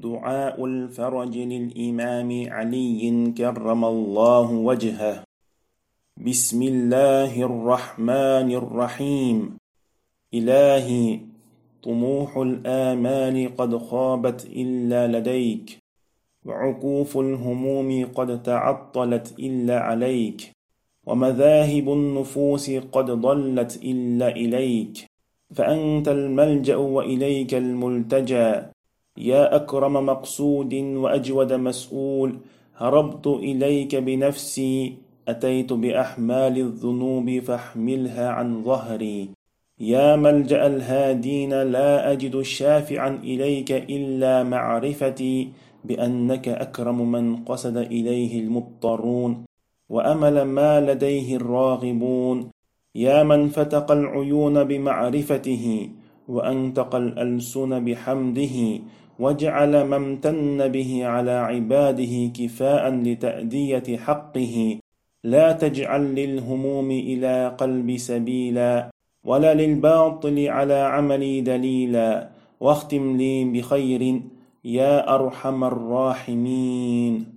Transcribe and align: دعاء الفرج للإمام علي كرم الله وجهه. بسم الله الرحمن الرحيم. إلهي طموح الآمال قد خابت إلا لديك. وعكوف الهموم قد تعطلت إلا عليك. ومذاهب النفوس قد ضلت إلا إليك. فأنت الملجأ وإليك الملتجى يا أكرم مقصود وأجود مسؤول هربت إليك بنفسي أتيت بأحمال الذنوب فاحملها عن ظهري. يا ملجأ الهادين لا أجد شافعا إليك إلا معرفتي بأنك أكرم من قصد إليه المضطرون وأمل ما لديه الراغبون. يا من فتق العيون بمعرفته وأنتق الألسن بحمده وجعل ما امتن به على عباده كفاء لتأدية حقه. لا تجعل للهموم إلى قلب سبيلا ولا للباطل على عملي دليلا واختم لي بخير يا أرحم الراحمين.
دعاء 0.00 0.64
الفرج 0.64 1.38
للإمام 1.38 2.30
علي 2.50 3.32
كرم 3.38 3.84
الله 3.84 4.52
وجهه. 4.52 5.24
بسم 6.16 6.62
الله 6.62 7.42
الرحمن 7.42 8.48
الرحيم. 8.62 9.56
إلهي 10.34 11.20
طموح 11.82 12.36
الآمال 12.36 13.56
قد 13.56 13.76
خابت 13.76 14.46
إلا 14.46 15.18
لديك. 15.18 15.78
وعكوف 16.46 17.18
الهموم 17.18 17.90
قد 18.14 18.42
تعطلت 18.42 19.34
إلا 19.38 19.80
عليك. 19.80 20.50
ومذاهب 21.06 21.86
النفوس 21.88 22.70
قد 22.70 23.10
ضلت 23.10 23.72
إلا 23.82 24.28
إليك. 24.28 24.94
فأنت 25.54 26.08
الملجأ 26.08 26.76
وإليك 26.76 27.54
الملتجى 27.54 28.77
يا 29.18 29.56
أكرم 29.56 30.06
مقصود 30.06 30.74
وأجود 30.74 31.52
مسؤول 31.52 32.38
هربت 32.76 33.26
إليك 33.26 33.96
بنفسي 33.96 34.94
أتيت 35.28 35.72
بأحمال 35.72 36.58
الذنوب 36.58 37.38
فاحملها 37.38 38.28
عن 38.28 38.62
ظهري. 38.62 39.28
يا 39.80 40.16
ملجأ 40.16 40.66
الهادين 40.66 41.62
لا 41.62 42.12
أجد 42.12 42.42
شافعا 42.42 43.18
إليك 43.22 43.72
إلا 43.72 44.42
معرفتي 44.42 45.48
بأنك 45.84 46.48
أكرم 46.48 47.12
من 47.12 47.36
قصد 47.36 47.76
إليه 47.76 48.40
المضطرون 48.40 49.44
وأمل 49.88 50.42
ما 50.42 50.80
لديه 50.80 51.36
الراغبون. 51.36 52.50
يا 52.94 53.22
من 53.22 53.48
فتق 53.48 53.92
العيون 53.92 54.64
بمعرفته 54.64 55.88
وأنتق 56.28 56.94
الألسن 56.94 57.84
بحمده 57.84 58.56
وجعل 59.18 59.82
ما 59.82 59.96
امتن 59.96 60.68
به 60.68 61.06
على 61.06 61.30
عباده 61.30 62.30
كفاء 62.34 62.90
لتأدية 62.94 63.96
حقه. 63.96 64.78
لا 65.24 65.52
تجعل 65.52 66.14
للهموم 66.14 66.90
إلى 66.90 67.56
قلب 67.58 67.96
سبيلا 67.96 68.90
ولا 69.24 69.54
للباطل 69.54 70.48
على 70.48 70.74
عملي 70.74 71.40
دليلا 71.40 72.28
واختم 72.60 73.16
لي 73.16 73.44
بخير 73.44 74.22
يا 74.64 75.14
أرحم 75.14 75.64
الراحمين. 75.64 77.26